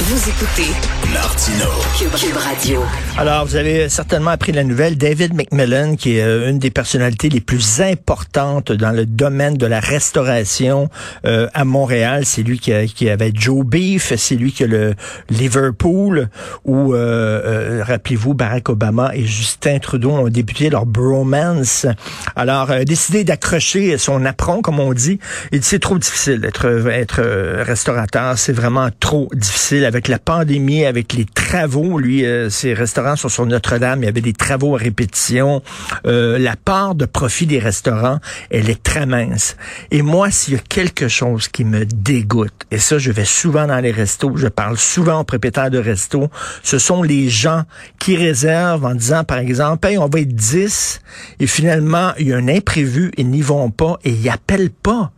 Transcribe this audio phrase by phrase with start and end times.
[0.00, 0.72] Vous écoutez
[1.12, 1.66] Martino.
[1.96, 2.82] Cube, Radio.
[3.16, 4.98] Alors, vous avez certainement appris la nouvelle.
[4.98, 9.66] David McMillan, qui est euh, une des personnalités les plus importantes dans le domaine de
[9.66, 10.90] la restauration
[11.24, 14.94] euh, à Montréal, c'est lui qui, qui, avait Joe Beef, c'est lui qui a le
[15.30, 16.28] Liverpool,
[16.64, 21.86] où, euh, rappelez-vous, Barack Obama et Justin Trudeau ont débuté leur bromance.
[22.34, 25.20] Alors, décidé d'accrocher son apron, comme on dit.
[25.52, 27.22] Il dit, c'est trop difficile d'être être
[27.62, 33.14] restaurateur, c'est vraiment trop difficile avec la pandémie, avec les travaux, lui, euh, ses restaurants
[33.14, 35.62] sont sur Notre-Dame, il y avait des travaux à répétition.
[36.04, 38.18] Euh, la part de profit des restaurants,
[38.50, 39.56] elle est très mince.
[39.92, 43.68] Et moi, s'il y a quelque chose qui me dégoûte, et ça, je vais souvent
[43.68, 46.28] dans les restos, je parle souvent aux propriétaires de restos,
[46.64, 47.62] ce sont les gens
[48.00, 51.00] qui réservent en disant, par exemple, hey, on va être 10,
[51.38, 55.12] et finalement, il y a un imprévu, ils n'y vont pas, et ils appellent pas.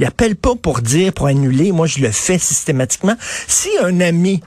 [0.00, 1.72] Il appelle pas pour dire, pour annuler.
[1.72, 3.16] Moi, je le fais systématiquement.
[3.46, 4.40] Si un ami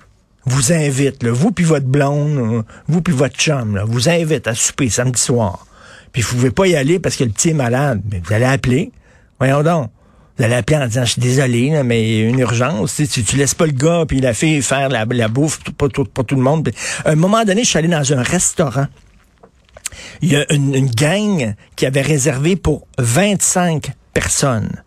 [0.45, 4.89] vous invite, vous puis votre blonde, euh, vous puis votre chum, vous invite à souper
[4.89, 5.67] samedi soir,
[6.11, 8.45] puis vous pouvez pas y aller parce que le petit est malade, mais vous allez
[8.45, 8.91] appeler.
[9.37, 9.91] Voyons donc.
[10.37, 12.95] Vous allez appeler en disant, je suis désolé, mais une urgence.
[12.95, 16.41] Tu, tu, laisses pas le gars puis la fille faire la, bouffe pour, tout le
[16.41, 16.71] monde.
[17.05, 18.87] à un moment donné, je suis allé dans un restaurant.
[20.23, 24.81] Il y a une, une gang qui avait réservé pour 25 personnes.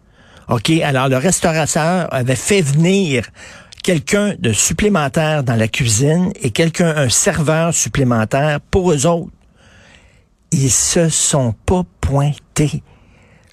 [0.48, 3.26] OK, alors le restaurateur avait fait venir
[3.82, 9.32] quelqu'un de supplémentaire dans la cuisine et quelqu'un, un serveur supplémentaire pour eux autres.
[10.52, 12.82] Ils se sont pas pointés.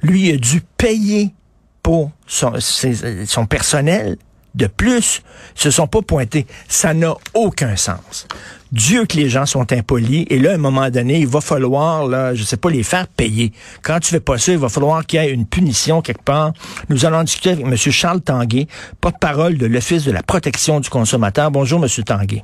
[0.02, 1.34] Lui a dû payer
[1.82, 4.18] pour son, son personnel
[4.56, 5.22] de plus
[5.56, 6.46] se sont pas pointés.
[6.68, 8.28] Ça n'a aucun sens.
[8.74, 10.26] Dieu que les gens sont impolis.
[10.32, 13.08] Et là, à un moment donné, il va falloir, là, je sais pas, les faire
[13.08, 13.52] payer.
[13.84, 16.54] Quand tu fais pas ça, il va falloir qu'il y ait une punition quelque part.
[16.90, 17.76] Nous allons discuter avec M.
[17.76, 18.68] Charles Tanguay,
[19.00, 21.52] porte-parole de l'Office de la protection du consommateur.
[21.52, 22.04] Bonjour, M.
[22.04, 22.44] Tanguay.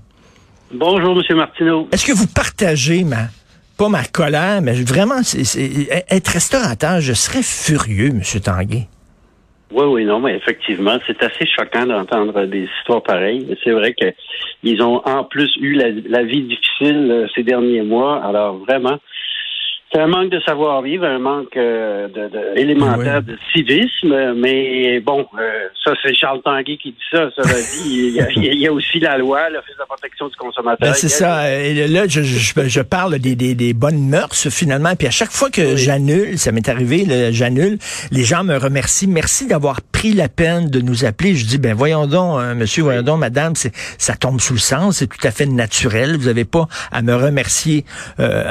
[0.71, 1.35] Bonjour, M.
[1.35, 1.87] Martineau.
[1.91, 3.29] Est-ce que vous partagez ma,
[3.75, 8.21] pas ma colère, mais vraiment, c'est, être restaurateur, je serais furieux, M.
[8.39, 8.87] Tanguay.
[9.71, 13.55] Oui, oui, non, mais effectivement, c'est assez choquant d'entendre des histoires pareilles.
[13.63, 18.23] C'est vrai qu'ils ont en plus eu la vie difficile euh, ces derniers mois.
[18.23, 18.97] Alors vraiment,
[19.91, 25.67] c'est un manque de savoir-vivre, un manque euh, de, élémentaire de civisme, mais bon, euh,
[25.83, 27.29] ça c'est Charles Tanguy qui dit ça.
[27.35, 30.89] Ça dit, il y, a, aussi la loi, l'Office de la protection du consommateur.
[30.89, 31.51] Ben, c'est ça.
[31.51, 34.95] Et là, je, je, parle des, des, des, bonnes mœurs finalement.
[34.95, 37.79] Puis à chaque fois que j'annule, ça m'est arrivé, j'annule,
[38.11, 39.07] les gens me remercient.
[39.07, 41.35] Merci d'avoir pris la peine de nous appeler.
[41.35, 44.59] Je dis, ben voyons donc, euh, monsieur, voyons donc, madame, c'est ça tombe sous le
[44.59, 46.15] sens, c'est tout à fait naturel.
[46.17, 47.85] Vous n'avez pas à me remercier.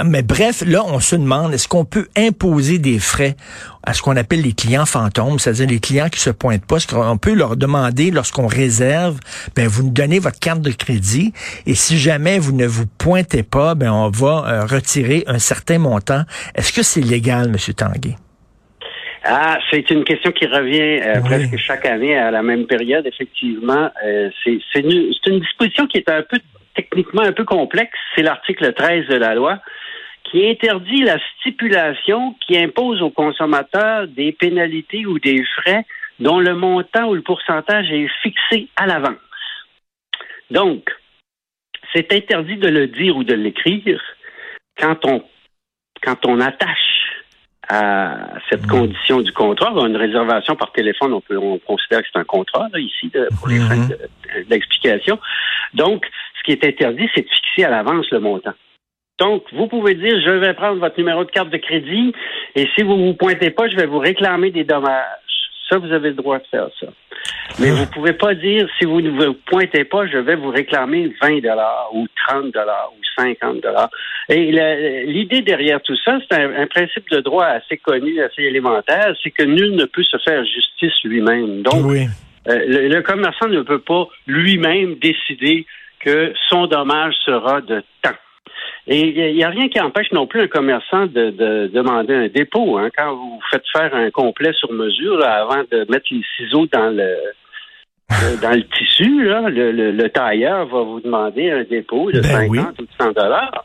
[0.05, 1.15] mais bref, là, on se
[1.53, 3.37] est-ce qu'on peut imposer des frais
[3.83, 7.19] à ce qu'on appelle les clients fantômes, c'est-à-dire les clients qui se pointent pas, qu'on
[7.19, 9.19] peut leur demander lorsqu'on réserve,
[9.57, 11.33] ben vous nous donnez votre carte de crédit
[11.67, 15.79] et si jamais vous ne vous pointez pas, ben on va euh, retirer un certain
[15.79, 16.23] montant.
[16.55, 18.17] Est-ce que c'est légal, Monsieur Tanguay?
[19.25, 23.07] Ah, c'est une question qui revient euh, presque chaque année à la même période.
[23.07, 26.39] Effectivement, euh, c'est une, une disposition qui est un peu
[26.75, 27.99] techniquement un peu complexe.
[28.15, 29.59] C'est l'article 13 de la loi
[30.31, 35.85] qui interdit la stipulation qui impose aux consommateurs des pénalités ou des frais
[36.21, 39.17] dont le montant ou le pourcentage est fixé à l'avance.
[40.51, 40.91] Donc,
[41.93, 44.03] c'est interdit de le dire ou de l'écrire
[44.79, 45.23] quand on,
[46.03, 46.99] quand on attache
[47.69, 48.71] à cette mmh.
[48.71, 49.71] condition du contrat.
[49.87, 53.59] Une réservation par téléphone, on, peut, on considère que c'est un contrat ici pour les
[53.59, 53.97] mmh.
[54.49, 55.19] d'explication.
[55.75, 56.07] Donc,
[56.39, 58.55] ce qui est interdit, c'est de fixer à l'avance le montant.
[59.19, 62.13] Donc, vous pouvez dire, je vais prendre votre numéro de carte de crédit
[62.55, 65.05] et si vous ne vous pointez pas, je vais vous réclamer des dommages.
[65.69, 66.87] Ça, vous avez le droit de faire ça.
[67.61, 70.51] Mais vous ne pouvez pas dire, si vous ne vous pointez pas, je vais vous
[70.51, 73.91] réclamer 20 dollars ou 30 dollars ou 50 dollars.
[74.29, 74.53] Et
[75.07, 79.43] l'idée derrière tout ça, c'est un, principe de droit assez connu, assez élémentaire, c'est que
[79.43, 81.63] nul ne peut se faire justice lui-même.
[81.63, 81.85] Donc,
[82.49, 85.67] euh, le, commerçant ne peut pas lui-même décider
[86.01, 88.17] que son dommage sera de temps.
[88.87, 92.79] Et il n'y a rien qui empêche non plus un commerçant de, demander un dépôt.
[92.79, 92.89] Hein.
[92.97, 97.17] Quand vous faites faire un complet sur mesure avant de mettre les ciseaux dans le
[98.11, 102.83] euh, dans le tissu, le, tailleur va vous demander un dépôt de 50 ben ou
[102.83, 103.65] de 100 dollars.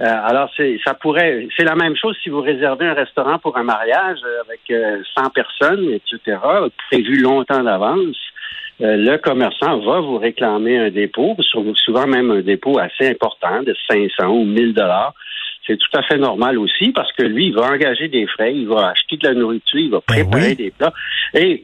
[0.00, 3.56] Euh, alors, c'est, ça pourrait, c'est la même chose si vous réservez un restaurant pour
[3.58, 6.38] un mariage avec 100 euh, personnes, etc.,
[6.88, 8.16] prévu longtemps d'avance.
[8.82, 11.36] Euh, le commerçant va vous réclamer un dépôt,
[11.74, 15.14] souvent même un dépôt assez important de 500 ou 1000 dollars.
[15.66, 18.66] C'est tout à fait normal aussi parce que lui, il va engager des frais, il
[18.66, 20.94] va acheter de la nourriture, il va ben préparer des plats.
[21.34, 21.62] Et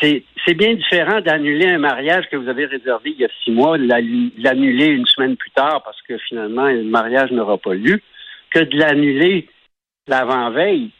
[0.00, 3.78] c'est bien différent d'annuler un mariage que vous avez réservé il y a six mois,
[3.78, 8.00] l'annuler une semaine plus tard parce que finalement le mariage n'aura pas lieu,
[8.50, 9.48] que de l'annuler
[10.06, 10.90] l'avant-veille.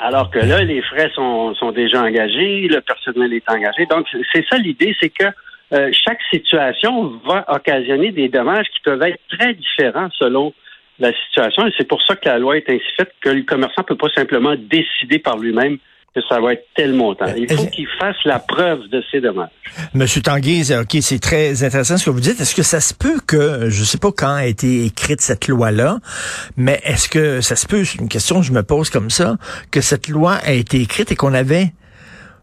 [0.00, 3.86] Alors que là, les frais sont, sont déjà engagés, le personnel est engagé.
[3.86, 5.24] Donc, c'est ça l'idée, c'est que
[5.72, 10.54] euh, chaque situation va occasionner des dommages qui peuvent être très différents selon
[10.98, 11.66] la situation.
[11.66, 13.96] Et c'est pour ça que la loi est ainsi faite que le commerçant ne peut
[13.96, 15.78] pas simplement décider par lui-même
[16.14, 17.26] que ça va être tel montant.
[17.36, 19.50] Il faut qu'il fasse la preuve de ces dommages.
[19.94, 22.40] Monsieur Tanguy, OK, c'est très intéressant ce que vous dites.
[22.40, 25.48] Est-ce que ça se peut que, je ne sais pas quand a été écrite cette
[25.48, 25.98] loi-là,
[26.56, 29.36] mais est-ce que ça se peut, c'est une question que je me pose comme ça,
[29.70, 31.72] que cette loi a été écrite et qu'on avait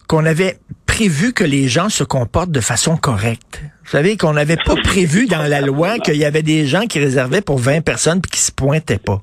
[0.07, 3.63] qu'on avait prévu que les gens se comportent de façon correcte?
[3.83, 7.00] Vous savez qu'on n'avait pas prévu dans la loi qu'il y avait des gens qui
[7.00, 9.21] réservaient pour 20 personnes puis qui se pointaient pas.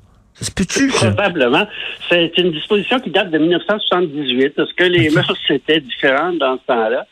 [0.94, 1.66] Probablement.
[2.08, 4.58] C'est une disposition qui date de 1978.
[4.58, 7.06] Est-ce que les mœurs étaient différentes dans ce temps-là?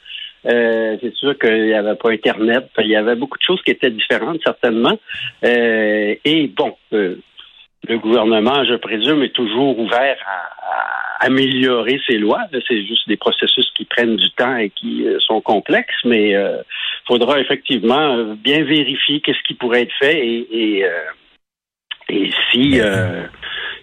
[0.46, 2.70] Euh, c'est sûr qu'il n'y avait pas Internet.
[2.78, 4.98] Il y avait beaucoup de choses qui étaient différentes, certainement.
[5.44, 7.16] Euh, et bon, euh,
[7.88, 12.40] le gouvernement, je présume, est toujours ouvert à, améliorer ses lois.
[12.66, 16.62] C'est juste des processus qui prennent du temps et qui sont complexes, mais il
[17.06, 20.86] faudra effectivement bien vérifier qu'est-ce qui pourrait être fait et, et,
[22.50, 22.80] si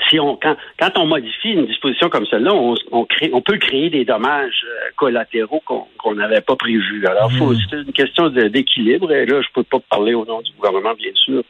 [0.09, 3.57] si on quand, quand on modifie une disposition comme celle-là, on, on, crée, on peut
[3.57, 4.65] créer des dommages
[4.95, 7.05] collatéraux qu'on n'avait pas prévus.
[7.07, 7.55] Alors, hmm.
[7.69, 9.11] c'est une question d'équilibre.
[9.11, 11.43] Et là, je peux pas parler au nom du gouvernement, bien sûr.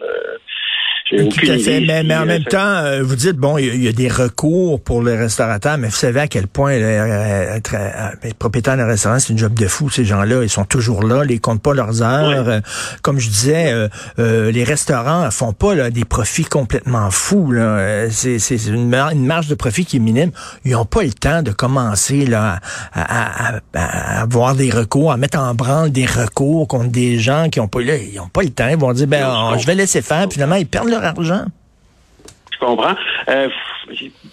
[1.09, 1.79] Tout à fait.
[1.79, 5.15] Mais, en même temps, euh, vous dites, bon, il y, a des recours pour les
[5.15, 9.37] restaurateurs, mais vous savez à quel point euh, être, euh, propriétaire d'un restaurant, c'est une
[9.37, 9.89] job de fou.
[9.89, 12.61] Ces gens-là, ils sont toujours là, ils comptent pas leurs heures.
[13.01, 13.73] comme je disais,
[14.17, 17.53] les restaurants font pas là, des profits complètement fous.
[18.09, 18.37] C'est,
[18.67, 20.31] une, une, marge de profit qui est minime.
[20.65, 22.59] Ils ont pas le temps de commencer là,
[22.93, 27.49] à, à, à, avoir des recours, à mettre en branle des recours contre des gens
[27.49, 28.67] qui ont pas là, ils ont pas le temps.
[28.67, 30.27] Ils vont dire, ben, je vais laisser faire.
[30.27, 31.45] Puis finalement, ils perdent argent.
[32.57, 32.95] Je comprends.
[33.29, 33.49] Euh,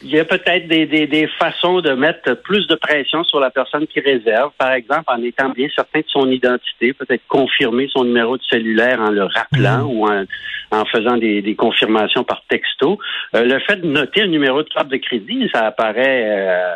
[0.02, 4.00] il y a peut-être des, façons de mettre plus de pression sur la personne qui
[4.00, 8.42] réserve, par exemple en étant bien certain de son identité, peut-être confirmer son numéro de
[8.42, 9.90] cellulaire en le rappelant mm.
[9.90, 12.98] ou en, faisant des, confirmations par texto.
[13.34, 16.74] Euh, le fait de noter un numéro de carte de crédit, ça apparaît euh,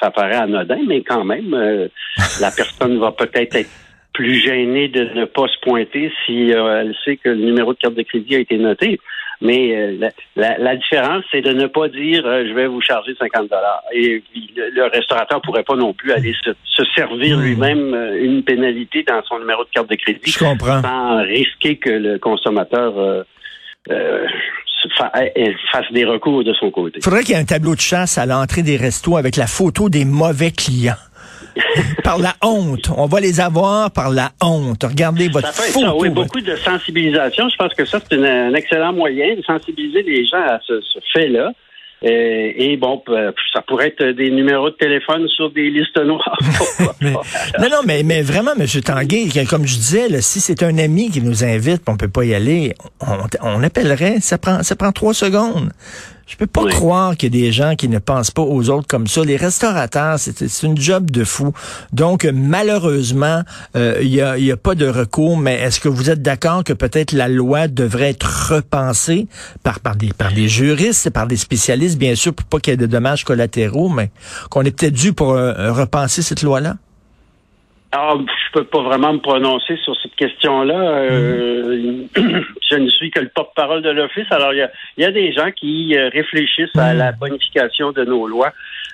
[0.00, 1.50] ça apparaît anodin, mais quand même,
[2.40, 3.70] la personne va peut-être être
[4.12, 7.78] plus gênée de ne pas se pointer si euh, elle sait que le numéro de
[7.78, 9.00] carte de crédit a été noté.
[9.40, 13.48] Mais euh, la, différence, c'est de ne pas dire euh, je vais vous charger 50
[13.48, 13.82] dollars.
[13.92, 14.22] Et
[14.54, 17.42] le, restaurateur pourrait pas non plus aller se, servir hmm.
[17.42, 23.24] lui-même une pénalité dans son numéro de carte de crédit sans risquer que le consommateur
[25.72, 26.98] fasse des recours de son côté.
[26.98, 29.46] Il faudrait qu'il y ait un tableau de chasse à l'entrée des restos avec la
[29.46, 30.94] photo des mauvais clients.
[32.04, 32.90] Par la honte.
[32.96, 34.82] On va les avoir par la honte.
[34.84, 36.00] Regardez votre ça photo.
[36.00, 37.48] oui, beaucoup de sensibilisation.
[37.48, 40.80] Je pense que ça, c'est un excellent moyen de sensibiliser les gens à ce,
[41.12, 41.52] fait-là.
[42.04, 43.00] Euh, et, bon,
[43.52, 46.36] ça pourrait être des numéros de téléphone sur des listes noires.
[47.00, 48.66] non, non, mais, mais vraiment, M.
[48.84, 52.34] Tanguay, comme je disais, si c'est un ami qui nous invite, on peut pas y
[52.34, 54.18] aller, on, on appellerait.
[54.20, 55.70] Ça prend, ça prend trois secondes.
[56.26, 58.86] Je peux pas croire qu'il y a des gens qui ne pensent pas aux autres
[58.86, 59.24] comme ça.
[59.24, 61.52] Les restaurateurs, c'est une job de fou.
[61.92, 63.42] Donc, malheureusement,
[63.76, 66.64] euh, il n'y a, y a pas de recours, mais est-ce que vous êtes d'accord
[66.64, 69.26] que peut-être la loi devrait être repensée
[69.62, 72.74] par, par, des, par des juristes, par des spécialistes, bien sûr, pour pas qu'il y
[72.74, 74.10] ait de dommages collatéraux, mais
[74.50, 76.76] qu'on est peut-être dû pour euh, repenser cette loi-là?
[77.92, 80.74] Alors, je peux pas vraiment me prononcer sur cette question-là.
[80.74, 84.24] Euh, je ne suis que le porte-parole de l'Office.
[84.30, 88.52] Alors, il y a, des gens qui euh, réfléchissent à la bonification de nos lois.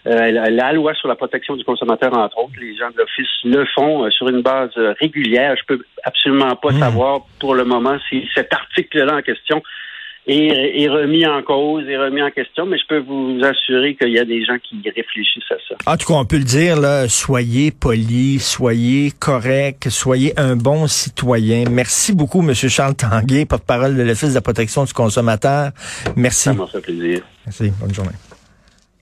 [0.08, 3.64] Euh, la, loi sur la protection du consommateur, entre autres, les gens de l'Office le
[3.66, 5.54] font sur une base régulière.
[5.56, 6.80] Je peux absolument pas hmm.
[6.80, 9.62] savoir pour le moment si cet article-là en question
[10.26, 14.18] est, remis en cause, est remis en question, mais je peux vous assurer qu'il y
[14.18, 15.74] a des gens qui réfléchissent à ça.
[15.86, 20.86] En tout cas, on peut le dire, là, soyez poli, soyez correct, soyez un bon
[20.86, 21.64] citoyen.
[21.70, 22.54] Merci beaucoup, M.
[22.54, 25.70] Charles Tanguay, porte-parole de l'Office de la protection du consommateur.
[26.16, 26.44] Merci.
[26.44, 27.22] Ça m'a fait plaisir.
[27.46, 27.72] Merci.
[27.80, 28.12] Bonne journée.